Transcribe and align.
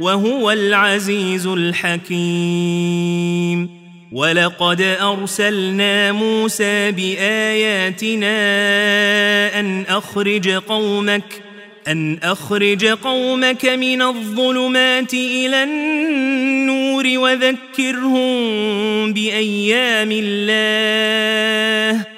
وهو 0.00 0.50
العزيز 0.50 1.46
الحكيم. 1.46 3.08
ولقد 4.12 4.80
أرسلنا 4.80 6.12
موسى 6.12 6.92
بآياتنا 6.92 8.30
أن 9.60 9.84
أخرج 9.88 10.48
قومك 10.48 11.42
أن 11.88 12.18
أخرج 12.22 12.86
قومك 12.86 13.66
من 13.66 14.02
الظلمات 14.02 15.14
إلى 15.14 15.64
النور 15.64 17.04
وذكرهم 17.06 19.12
بأيام 19.12 20.08
الله. 20.12 22.17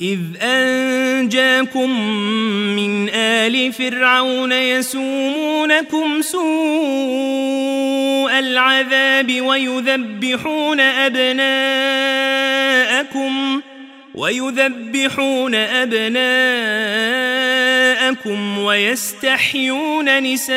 إذ 0.00 0.20
أنجاكم 0.42 1.90
من 2.76 3.08
آل 3.08 3.72
فرعون 3.72 4.52
يسومونكم 4.52 6.22
سوء 6.22 6.46
العذاب 8.38 9.40
ويذبحون 9.40 10.80
أبناءكم 10.80 11.46
ويذبحون 14.14 15.54
أبناءكم 15.54 16.18
ويستحيون 18.58 20.22
نساءكم 20.22 20.56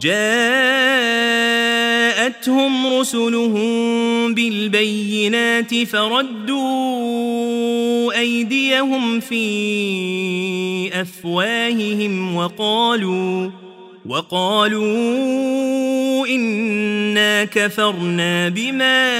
جاءتهم 0.00 1.58
رسلهم 2.86 4.34
بالبينات 4.34 5.74
فردوا 5.84 6.98
أيديهم 8.18 9.20
في 9.20 11.00
أفواههم 11.00 12.36
وقالوا 12.36 13.50
وقالوا 14.06 14.88
إنا 16.26 17.44
كفرنا 17.44 18.48
بما 18.48 19.18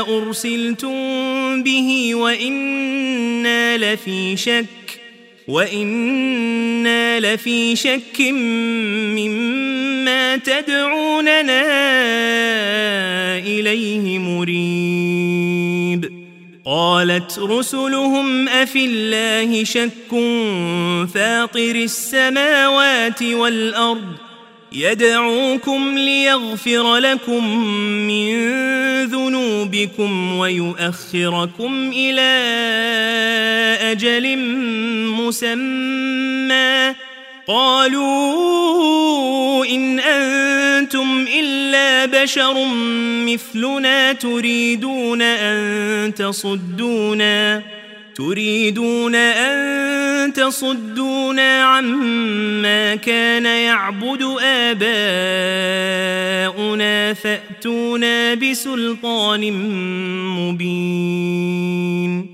أرسلتم 0.00 0.92
به 1.62 2.14
وإنا 2.14 3.76
لفي 3.76 4.36
شك 4.36 4.83
وإنا 5.48 7.20
لفي 7.20 7.76
شك 7.76 8.20
مما 9.16 10.36
تدعوننا 10.36 11.62
إليه 13.38 14.18
مريب 14.18 16.24
قالت 16.66 17.38
رسلهم 17.38 18.48
أفي 18.48 18.84
الله 18.84 19.64
شك 19.64 20.10
فاطر 21.14 21.74
السماوات 21.74 23.22
والأرض 23.22 24.23
يدعوكم 24.74 25.98
ليغفر 25.98 26.96
لكم 26.96 27.58
من 28.06 28.54
ذنوبكم 29.04 30.38
ويؤخركم 30.38 31.92
إلى 31.96 32.30
أجل 33.92 34.38
مسمى. 35.08 36.94
قالوا 37.48 38.14
إن 39.66 40.00
أنتم 40.00 41.26
إلا 41.40 42.06
بشر 42.22 42.64
مثلنا 43.26 44.12
تريدون 44.12 45.22
أن 45.22 46.14
تصدونا. 46.14 47.73
تريدون 48.16 49.14
أن 49.14 50.32
تصدونا 50.32 51.62
عما 51.62 52.94
كان 52.94 53.46
يعبد 53.46 54.22
آباؤنا 54.42 55.64
فأتونا 57.14 58.34
بسلطان 58.34 59.52
مبين. 60.38 62.33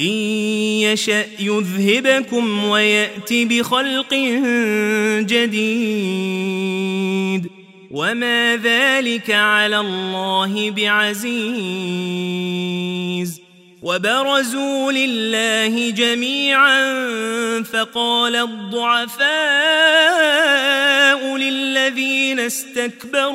إن 0.00 0.04
يشأ 0.04 1.24
يذهبكم 1.38 2.64
ويأتي 2.64 3.44
بخلق 3.44 4.14
جديد. 5.20 6.66
وما 7.90 8.56
ذلك 8.56 9.30
على 9.30 9.80
الله 9.80 10.70
بعزيز. 10.70 12.16
وبرزوا 13.86 14.92
لله 14.92 15.90
جميعا 15.90 16.92
فقال 17.62 18.36
الضعفاء 18.36 19.26
للذين 21.36 22.40
استكبروا 22.40 23.34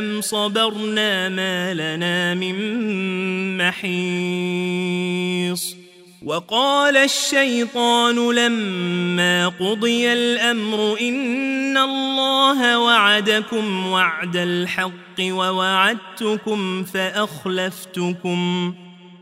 أم 0.00 0.20
صبرنا 0.20 1.28
ما 1.28 1.74
لنا 1.74 2.34
من 2.34 2.56
محيص 3.58 5.00
وقال 6.24 6.96
الشيطان 6.96 8.30
لما 8.34 9.48
قضي 9.48 10.12
الأمر 10.12 10.96
إن 11.00 11.78
الله 11.78 12.78
وعدكم 12.78 13.86
وعد 13.86 14.36
الحق 14.36 15.20
ووعدتكم 15.20 16.84
فأخلفتكم 16.84 18.74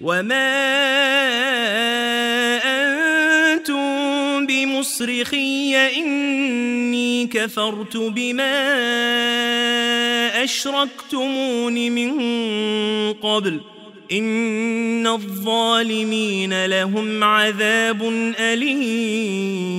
وما 0.00 0.48
أنتم 3.52 4.46
بمصرخي 4.46 5.76
إني 5.76 7.26
كفرت 7.26 7.96
بما 7.96 8.58
أشركتمون 10.44 11.74
من 11.92 12.12
قبل 13.12 13.60
إن 14.12 15.06
الظالمين 15.06 16.66
لهم 16.66 17.24
عذاب 17.24 18.02
أليم 18.38 19.78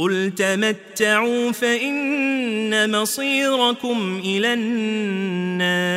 قل 0.00 0.32
تمتعوا 0.36 1.52
فإن 1.52 3.00
مصيركم 3.00 4.22
إلى 4.24 4.54
النار 4.54 5.90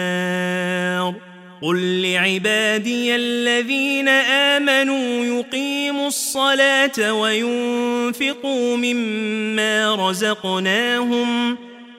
قل 1.62 2.02
لعبادي 2.02 3.16
الذين 3.16 4.08
آمنوا 4.08 5.26
يقيموا 5.26 6.08
الصلاة 6.08 7.14
وينفقوا 7.14 8.78
مما 8.78 9.96
رزقناهم 10.10 11.50
وينفقوا 11.50 11.73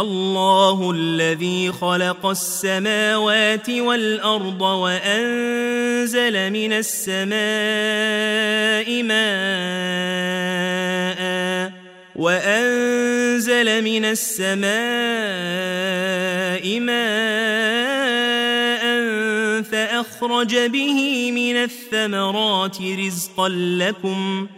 الله 0.00 0.90
الذي 0.90 1.72
خلق 1.72 2.26
السماوات 2.26 3.70
والأرض 3.70 4.60
وأنزل 4.60 6.50
من 6.50 6.72
السماء 6.72 7.38
ماء 9.02 9.28
وأنزل 12.16 13.84
من 13.84 14.04
السماء 14.04 14.68
ماء 16.80 16.98
فأخرج 19.62 20.56
به 20.56 21.32
من 21.32 21.56
الثمرات 21.56 22.82
رزقا 22.82 23.48
لكم 23.48 24.46
ۖ 24.54 24.57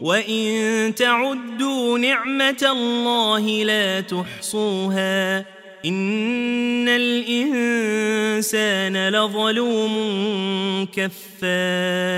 وإن 0.00 0.94
تعدوا 0.94 1.98
نعمة 1.98 2.68
الله 2.72 3.64
لا 3.64 4.00
تحصوها 4.00 5.38
إن 5.84 6.88
الإنسان 6.88 8.38
لظلوم 9.08 9.94
كفار 10.96 12.10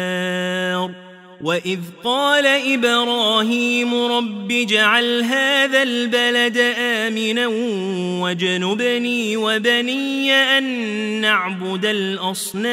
وإذ 1.43 1.81
قال 2.05 2.47
إبراهيم 2.47 3.95
رب 3.95 4.53
اجعل 4.53 5.23
هذا 5.23 5.83
البلد 5.83 6.59
آمنا 6.79 7.47
وجنبني 8.23 9.37
وبني 9.37 10.33
أن 10.33 10.65
نعبد 11.21 11.87
الأصنام 11.87 12.73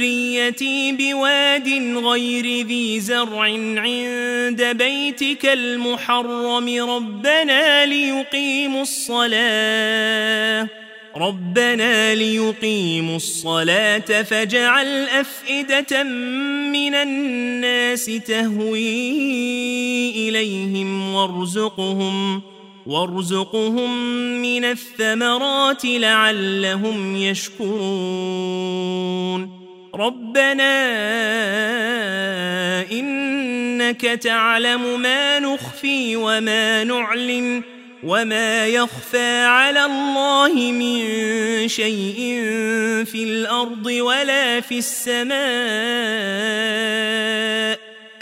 ذريتي 0.00 0.92
بواد 0.92 1.68
غير 1.96 2.66
ذي 2.66 3.00
زرع 3.00 3.42
عند 3.76 4.62
بيتك 4.62 5.46
المحرم 5.46 6.90
ربنا 6.90 7.86
ليقيموا 7.86 8.82
الصلاة 8.82 10.68
ربنا 11.16 12.14
ليقيموا 12.14 13.16
الصلاة 13.16 14.22
فاجعل 14.22 14.86
أفئدة 15.08 16.02
من 16.72 16.94
الناس 16.94 18.04
تهوي 18.04 19.00
إليهم 20.28 21.14
وارزقهم 21.14 22.42
وارزقهم 22.86 24.12
من 24.42 24.64
الثمرات 24.64 25.84
لعلهم 25.84 27.16
يشكرون 27.16 28.70
ربنا 30.00 30.72
إنك 32.92 34.00
تعلم 34.00 35.00
ما 35.00 35.38
نخفي 35.38 36.16
وما 36.16 36.84
نعلن 36.84 37.62
وما 38.02 38.66
يخفى 38.66 39.44
على 39.44 39.84
الله 39.84 40.72
من 40.72 41.04
شيء 41.68 42.18
في 43.04 43.24
الأرض 43.24 43.86
ولا 43.86 44.60
في 44.60 44.78
السماء. 44.78 45.40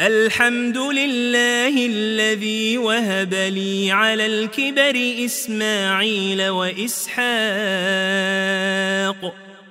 الحمد 0.01 0.79
لله 0.79 1.87
الذي 1.87 2.79
وهب 2.79 3.35
لي 3.35 3.93
على 3.93 4.27
الكبر 4.27 5.25
إسماعيل 5.25 6.49
وإسحاق. 6.49 7.19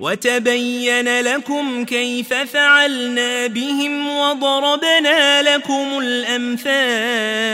وتبين 0.00 1.20
لكم 1.20 1.84
كيف 1.84 2.34
فعلنا 2.34 3.46
بهم 3.46 4.10
وضربنا 4.16 5.42
لكم 5.42 5.98
الأمثال 6.02 7.50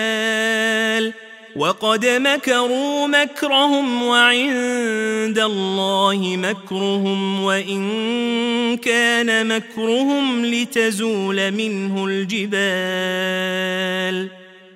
وقد 1.56 2.06
مكروا 2.06 3.06
مكرهم 3.06 4.02
وعند 4.02 5.38
الله 5.38 6.36
مكرهم 6.36 7.42
وإن 7.42 8.76
كان 8.76 9.56
مكرهم 9.56 10.46
لتزول 10.46 11.50
منه 11.50 12.04
الجبال 12.06 13.26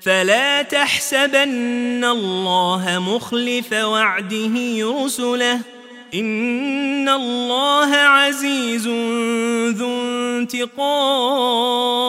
فلا 0.01 0.63
تحسبن 0.63 2.05
الله 2.05 2.99
مخلف 2.99 3.73
وعده 3.73 4.55
رسله 5.05 5.61
إن 6.15 7.09
الله 7.09 7.95
عزيز 7.95 8.89
ذو 9.79 9.91
انتقام 10.41 12.01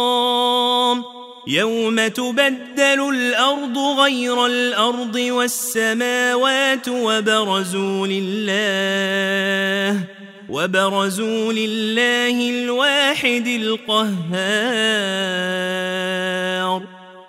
يوم 1.48 2.08
تبدل 2.08 3.10
الأرض 3.10 3.78
غير 3.78 4.46
الأرض 4.46 5.16
والسماوات 5.16 6.88
وبرزوا 6.90 8.08
لله 8.08 10.00
وبرزوا 10.50 11.54
لله 11.54 12.50
الواحد 12.50 13.48
القهار 13.48 14.12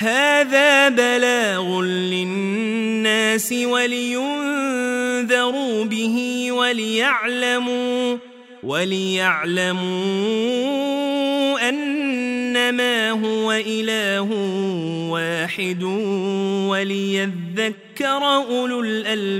هذا 0.00 0.88
بلاغ 0.88 1.80
للناس 1.82 3.52
ولينذروا 3.52 4.24
به 5.84 6.48
وليعلموا 6.52 8.16
وليعلموا 8.62 9.88
أنما 11.68 13.10
هو 13.10 13.52
إله 13.52 14.32
واحد 15.10 15.82
وليذكر 16.68 18.24
أولو 18.24 18.80
الألباب. 18.80 19.38